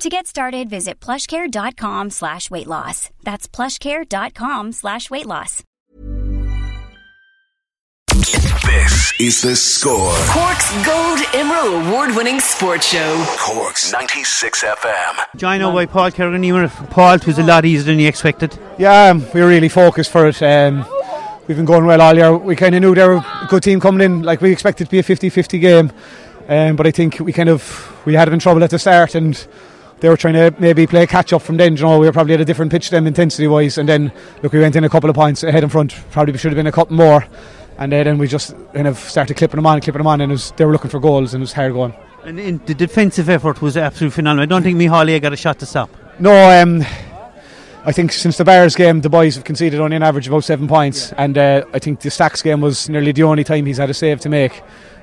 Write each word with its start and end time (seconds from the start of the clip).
To 0.00 0.08
get 0.08 0.28
started, 0.28 0.70
visit 0.70 1.00
plushcare.com 1.00 2.10
slash 2.10 2.52
weight 2.52 2.68
loss. 2.68 3.10
That's 3.24 3.48
plushcare.com 3.48 4.70
slash 4.70 5.10
weight 5.10 5.26
loss. 5.26 5.64
This 8.06 9.12
is 9.18 9.40
the 9.42 9.56
score. 9.56 10.14
Cork's 10.28 10.86
Gold 10.86 11.18
Emerald 11.34 11.86
Award 11.86 12.14
winning 12.14 12.38
sports 12.38 12.86
show. 12.86 13.24
Cork's 13.40 13.90
96 13.92 14.62
FM. 14.62 15.24
Join 15.34 15.62
by 15.62 15.86
Paul 15.86 16.12
Kerrigan. 16.12 16.44
You 16.44 16.68
Paul, 16.90 17.14
it 17.14 17.26
was 17.26 17.40
a 17.40 17.42
lot 17.42 17.64
easier 17.64 17.86
than 17.86 17.98
you 17.98 18.06
expected. 18.06 18.56
Yeah, 18.78 19.06
um, 19.10 19.26
we 19.34 19.40
were 19.40 19.48
really 19.48 19.68
focused 19.68 20.12
for 20.12 20.28
it. 20.28 20.40
Um, 20.40 20.86
we've 21.48 21.56
been 21.56 21.66
going 21.66 21.86
well 21.86 22.00
all 22.00 22.14
year. 22.14 22.36
We 22.36 22.54
kind 22.54 22.76
of 22.76 22.82
knew 22.82 22.94
they 22.94 23.04
were 23.04 23.16
a 23.16 23.46
good 23.48 23.64
team 23.64 23.80
coming 23.80 24.02
in. 24.02 24.22
Like 24.22 24.40
we 24.40 24.52
expected 24.52 24.84
to 24.84 24.90
be 24.92 25.00
a 25.00 25.02
50-50 25.02 25.60
game, 25.60 25.92
um, 26.48 26.76
but 26.76 26.86
I 26.86 26.92
think 26.92 27.18
we 27.18 27.32
kind 27.32 27.48
of 27.48 28.00
we 28.06 28.14
had 28.14 28.28
them 28.28 28.34
in 28.34 28.40
trouble 28.40 28.62
at 28.62 28.70
the 28.70 28.78
start, 28.78 29.16
and 29.16 29.44
they 30.00 30.08
were 30.08 30.16
trying 30.16 30.34
to 30.34 30.54
maybe 30.58 30.86
play 30.86 31.06
catch 31.06 31.32
up 31.32 31.42
from 31.42 31.56
then. 31.56 31.76
You 31.76 31.82
know, 31.82 31.98
we 31.98 32.06
were 32.06 32.12
probably 32.12 32.34
at 32.34 32.40
a 32.40 32.44
different 32.44 32.70
pitch 32.72 32.90
them 32.90 33.06
intensity 33.06 33.46
wise, 33.46 33.78
and 33.78 33.88
then 33.88 34.12
look, 34.42 34.52
we 34.52 34.60
went 34.60 34.76
in 34.76 34.84
a 34.84 34.88
couple 34.88 35.10
of 35.10 35.16
points 35.16 35.42
ahead 35.42 35.62
in 35.62 35.68
front. 35.68 35.94
Probably 36.10 36.36
should 36.38 36.52
have 36.52 36.56
been 36.56 36.66
a 36.66 36.72
couple 36.72 36.96
more, 36.96 37.26
and 37.78 37.92
then 37.92 38.18
we 38.18 38.28
just 38.28 38.54
kind 38.72 38.86
of 38.86 38.98
started 38.98 39.36
clipping 39.36 39.58
them 39.58 39.66
on, 39.66 39.80
clipping 39.80 39.98
them 39.98 40.06
on, 40.06 40.20
and 40.20 40.32
it 40.32 40.34
was, 40.34 40.52
they 40.56 40.64
were 40.64 40.72
looking 40.72 40.90
for 40.90 41.00
goals, 41.00 41.34
and 41.34 41.40
it 41.40 41.44
was 41.44 41.52
hard 41.52 41.72
going. 41.72 41.94
And 42.24 42.38
in 42.38 42.60
the 42.66 42.74
defensive 42.74 43.28
effort 43.28 43.62
was 43.62 43.76
absolutely 43.76 44.14
phenomenal. 44.14 44.42
I 44.42 44.46
don't 44.46 44.62
think 44.62 44.76
Micheál 44.76 45.20
got 45.22 45.32
a 45.32 45.36
shot 45.36 45.58
to 45.60 45.66
stop. 45.66 45.90
No, 46.18 46.62
um, 46.62 46.84
I 47.84 47.92
think 47.92 48.12
since 48.12 48.36
the 48.36 48.44
Barrs 48.44 48.74
game, 48.74 49.00
the 49.00 49.08
boys 49.08 49.36
have 49.36 49.44
conceded 49.44 49.80
only 49.80 49.96
an 49.96 50.02
average 50.02 50.26
of 50.26 50.32
about 50.32 50.44
seven 50.44 50.68
points, 50.68 51.12
and 51.12 51.38
uh, 51.38 51.64
I 51.72 51.78
think 51.78 52.00
the 52.00 52.10
Stacks 52.10 52.42
game 52.42 52.60
was 52.60 52.88
nearly 52.88 53.12
the 53.12 53.22
only 53.22 53.44
time 53.44 53.66
he's 53.66 53.78
had 53.78 53.88
a 53.88 53.94
save 53.94 54.20
to 54.20 54.28
make, 54.28 54.60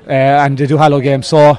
uh, 0.07 0.11
and 0.11 0.57
the 0.57 0.67
Duhallow 0.67 1.01
game. 1.01 1.23
So, 1.23 1.57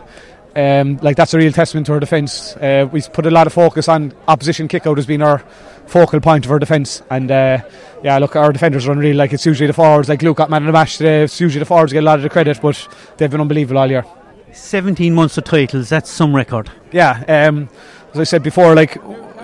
um, 0.57 0.97
like 1.03 1.17
that's 1.17 1.35
a 1.35 1.39
real 1.39 1.53
testament 1.53 1.87
to 1.87 1.93
our 1.93 2.01
defence. 2.01 2.57
Uh, 2.57 2.89
we 2.91 3.03
put 3.03 3.27
a 3.27 3.31
lot 3.31 3.47
of 3.47 3.53
focus 3.53 3.89
on 3.89 4.15
opposition 4.27 4.69
kick 4.69 4.87
out 4.87 4.99
as 4.99 5.07
being 5.07 5.23
our 5.23 5.39
focal 5.87 6.21
point 6.21 6.45
of 6.47 6.51
our 6.51 6.59
defence, 6.59 7.03
and 7.11 7.31
uh, 7.31 7.59
yeah, 8.03 8.19
look, 8.19 8.37
our 8.37 8.53
defenders 8.53 8.89
are 8.89 8.93
unreal. 8.93 9.17
Like 9.17 9.33
it's 9.33 9.45
usually 9.45 9.67
the 9.67 9.73
forwards, 9.73 10.09
like 10.09 10.23
Luke 10.23 10.39
got 10.39 10.51
man 10.51 10.63
of 10.63 10.67
the 10.67 10.73
match 10.73 10.97
today. 10.97 11.25
It's 11.25 11.41
usually 11.41 11.61
the 11.61 11.67
forwards 11.67 11.93
get 11.93 12.03
a 12.03 12.07
lot 12.07 12.19
of 12.19 12.23
the 12.23 12.31
credit, 12.31 12.59
but 12.61 12.89
they've 13.17 13.31
been 13.31 13.41
unbelievable 13.41 13.79
all 13.79 13.91
year. 13.91 14.05
17 14.53 15.15
months 15.15 15.37
of 15.37 15.45
titles, 15.45 15.91
that's 15.91 16.11
some 16.11 16.35
record. 16.35 16.71
Yeah, 16.91 17.23
um, 17.29 17.69
as 18.15 18.21
I 18.21 18.25
said 18.25 18.43
before, 18.43 18.75
like 18.75 18.99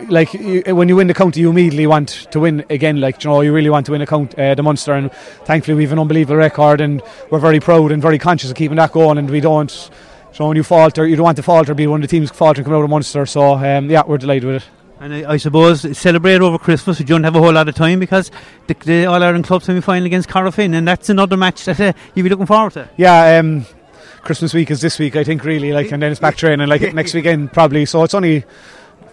like 0.08 0.32
you, 0.34 0.62
when 0.74 0.88
you 0.88 0.96
win 0.96 1.06
the 1.06 1.14
county, 1.14 1.40
you 1.40 1.50
immediately 1.50 1.86
want 1.86 2.08
to 2.30 2.40
win 2.40 2.64
again. 2.70 3.00
Like 3.00 3.22
you 3.22 3.30
know, 3.30 3.40
you 3.42 3.52
really 3.52 3.70
want 3.70 3.86
to 3.86 3.92
win 3.92 4.00
a 4.00 4.06
count, 4.06 4.38
uh, 4.38 4.54
the 4.54 4.62
Munster, 4.62 4.94
and 4.94 5.12
thankfully 5.44 5.76
we've 5.76 5.92
an 5.92 5.98
unbelievable 5.98 6.36
record, 6.36 6.80
and 6.80 7.02
we're 7.30 7.38
very 7.38 7.60
proud 7.60 7.92
and 7.92 8.00
very 8.00 8.18
conscious 8.18 8.50
of 8.50 8.56
keeping 8.56 8.76
that 8.76 8.92
going, 8.92 9.18
and 9.18 9.30
we 9.30 9.40
don't. 9.40 9.90
So 10.32 10.48
when 10.48 10.56
you 10.56 10.62
falter, 10.62 11.06
you 11.06 11.16
don't 11.16 11.24
want 11.24 11.36
to 11.36 11.42
falter, 11.42 11.74
be 11.74 11.86
one 11.86 12.02
of 12.02 12.08
the 12.08 12.16
teams 12.16 12.30
faltering 12.30 12.64
coming 12.64 12.78
out 12.78 12.84
of 12.84 12.90
Munster. 12.90 13.26
So 13.26 13.54
um, 13.54 13.90
yeah, 13.90 14.02
we're 14.06 14.18
delighted 14.18 14.44
with 14.44 14.62
it. 14.62 14.68
And 15.00 15.12
I, 15.12 15.32
I, 15.32 15.36
suppose 15.36 15.98
celebrate 15.98 16.40
over 16.40 16.58
Christmas. 16.58 17.00
You 17.00 17.06
don't 17.06 17.24
have 17.24 17.34
a 17.34 17.40
whole 17.40 17.52
lot 17.52 17.68
of 17.68 17.74
time 17.74 17.98
because 17.98 18.30
the, 18.68 18.74
the 18.74 19.06
All 19.06 19.22
Ireland 19.22 19.44
Club 19.44 19.62
semi 19.62 19.80
final 19.80 20.06
against 20.06 20.28
Corofin, 20.28 20.74
and 20.74 20.86
that's 20.86 21.08
another 21.08 21.36
match 21.36 21.64
that 21.64 21.80
uh, 21.80 21.92
you'll 22.14 22.24
be 22.24 22.30
looking 22.30 22.46
forward 22.46 22.72
to. 22.74 22.88
Yeah. 22.96 23.38
Um, 23.38 23.66
Christmas 24.22 24.54
week 24.54 24.70
is 24.70 24.80
this 24.80 25.00
week, 25.00 25.16
I 25.16 25.24
think, 25.24 25.44
really, 25.44 25.72
like, 25.72 25.90
and 25.90 26.00
then 26.00 26.12
it's 26.12 26.20
back 26.20 26.36
training, 26.38 26.68
like 26.68 26.94
next 26.94 27.12
weekend 27.12 27.52
probably. 27.52 27.84
So 27.84 28.04
it's 28.04 28.14
only 28.14 28.44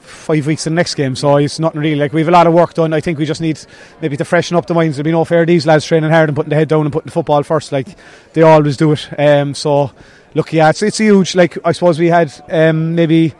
five 0.09 0.45
weeks 0.45 0.67
in 0.67 0.73
the 0.73 0.75
next 0.75 0.95
game, 0.95 1.15
so 1.15 1.37
it's 1.37 1.59
nothing 1.59 1.81
really. 1.81 1.95
Like 1.95 2.13
we 2.13 2.21
have 2.21 2.27
a 2.27 2.31
lot 2.31 2.47
of 2.47 2.53
work 2.53 2.73
done. 2.73 2.93
I 2.93 3.01
think 3.01 3.19
we 3.19 3.25
just 3.25 3.41
need 3.41 3.59
maybe 4.01 4.17
to 4.17 4.25
freshen 4.25 4.57
up 4.57 4.65
the 4.65 4.73
minds. 4.73 4.97
There'll 4.97 5.05
be 5.05 5.11
no 5.11 5.25
fair 5.25 5.45
these 5.45 5.65
lads 5.65 5.85
training 5.85 6.09
hard 6.09 6.29
and 6.29 6.35
putting 6.35 6.49
the 6.49 6.55
head 6.55 6.67
down 6.67 6.81
and 6.81 6.91
putting 6.91 7.07
the 7.07 7.11
football 7.11 7.43
first, 7.43 7.71
like 7.71 7.87
they 8.33 8.41
always 8.41 8.77
do 8.77 8.91
it. 8.91 9.07
Um, 9.17 9.53
so 9.53 9.91
look, 10.33 10.53
yeah, 10.53 10.69
it's, 10.69 10.81
it's 10.81 10.97
huge. 10.97 11.35
Like 11.35 11.57
I 11.65 11.71
suppose 11.71 11.99
we 11.99 12.07
had 12.07 12.33
um, 12.49 12.95
maybe 12.95 13.33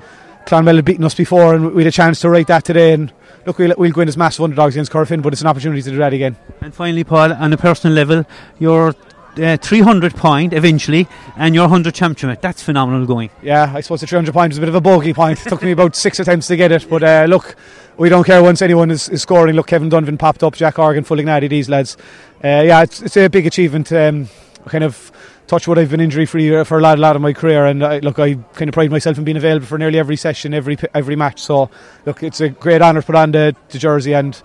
Clonmel 0.46 0.75
had 0.75 0.85
beaten 0.85 1.06
us 1.06 1.16
before, 1.16 1.53
and 1.53 1.74
we 1.74 1.84
had 1.84 1.90
a 1.90 1.96
chance 1.96 2.22
to 2.22 2.30
write 2.30 2.47
that 2.47 2.66
today. 2.66 2.94
And 2.94 3.12
look, 3.46 3.57
we'll, 3.57 3.74
we'll 3.78 3.91
go 3.91 4.01
in 4.01 4.07
as 4.07 4.18
massive 4.18 4.44
underdogs 4.44 4.75
against 4.75 4.91
Corofin, 4.91 5.22
but 5.22 5.34
it's 5.34 5.41
an 5.41 5.47
opportunity 5.47 5.81
to 5.81 5.91
do 5.91 5.97
that 5.97 6.13
again. 6.13 6.36
And 6.62 6.74
finally, 6.74 7.03
Paul, 7.03 7.34
on 7.34 7.53
a 7.53 7.57
personal 7.57 7.96
level, 7.96 8.25
you're 8.57 8.96
uh, 9.38 9.57
300 9.57 10.16
point 10.16 10.53
eventually 10.53 11.07
and 11.38 11.53
your 11.53 11.63
100 11.66 11.94
championship. 11.94 12.41
That's 12.41 12.63
phenomenal 12.63 13.06
going. 13.06 13.29
Yeah, 13.41 13.72
I 13.73 13.81
suppose 13.81 14.01
the 14.01 14.07
300 14.07 14.34
point 14.34 14.53
is 14.53 14.57
a 14.57 14.62
bit 14.62 14.69
of 14.69 14.75
a 14.75 14.81
bogey 14.81 15.13
point. 15.13 15.45
It 15.45 15.50
took 15.50 15.62
me 15.62 15.72
about 15.72 15.95
six 15.95 16.19
attempts 16.19 16.47
to 16.47 16.56
get 16.56 16.72
it, 16.72 16.88
but 16.90 17.03
uh, 17.03 17.25
look, 17.28 17.56
we 17.97 18.09
don't 18.09 18.23
care 18.23 18.41
once 18.41 18.62
anyone 18.62 18.91
is, 18.91 19.09
is, 19.09 19.22
scoring. 19.22 19.56
Look, 19.56 19.68
Kevin 19.68 19.89
Donovan 19.89 20.18
popped 20.18 20.44
up, 20.44 20.56
Jack 20.56 20.75
Horgan, 20.75 21.03
Fulignati, 21.03 21.50
these 21.50 21.69
lads. 21.69 21.97
Uh, 22.44 22.63
yeah, 22.66 22.84
it's, 22.84 23.01
it's, 23.01 23.18
a 23.18 23.28
big 23.28 23.45
achievement. 23.45 23.91
Um, 23.91 24.29
kind 24.68 24.84
of 24.84 25.12
touch 25.47 25.68
what 25.68 25.79
I've 25.79 25.89
been 25.89 26.00
injury 26.00 26.25
free 26.25 26.63
for 26.63 26.78
a 26.78 26.81
lot, 26.81 26.97
a 26.97 27.01
lot 27.01 27.16
of 27.16 27.22
my 27.22 27.34
career, 27.34 27.66
and 27.66 27.79
look, 28.03 28.19
I 28.19 28.35
kind 28.35 28.69
of 28.69 28.73
pride 28.73 28.91
myself 28.91 29.18
in 29.18 29.23
being 29.23 29.38
available 29.38 29.66
for 29.66 29.78
nearly 29.78 29.97
every 29.97 30.16
session, 30.16 30.53
every 30.53 30.78
every 30.94 31.16
match. 31.16 31.41
So, 31.41 31.69
look, 32.06 32.23
it's 32.23 32.39
a 32.39 32.50
great 32.50 32.81
honour 32.81 33.01
to 33.01 33.06
put 33.06 33.16
on 33.16 33.31
the, 33.31 33.56
the 33.69 33.79
jersey, 33.79 34.13
and 34.13 34.41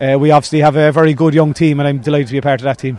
uh, 0.00 0.18
we 0.18 0.30
obviously 0.30 0.60
have 0.60 0.76
a 0.76 0.90
very 0.90 1.14
good 1.14 1.32
young 1.32 1.54
team, 1.54 1.78
and 1.78 1.88
I'm 1.88 1.98
delighted 1.98 2.26
to 2.28 2.32
be 2.32 2.38
a 2.38 2.42
part 2.42 2.60
of 2.60 2.64
that 2.64 2.78
team. 2.78 2.98